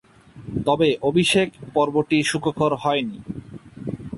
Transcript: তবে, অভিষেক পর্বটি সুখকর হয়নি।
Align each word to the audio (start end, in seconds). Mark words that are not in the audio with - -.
তবে, 0.65 0.87
অভিষেক 1.01 1.49
পর্বটি 1.73 2.17
সুখকর 2.23 2.71
হয়নি। 2.75 3.17